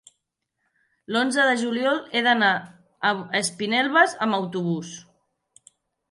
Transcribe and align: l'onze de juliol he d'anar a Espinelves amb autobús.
l'onze 1.15 1.43
de 1.49 1.57
juliol 1.63 1.99
he 2.19 2.23
d'anar 2.27 2.49
a 3.09 3.11
Espinelves 3.41 4.15
amb 4.27 4.39
autobús. 4.39 4.95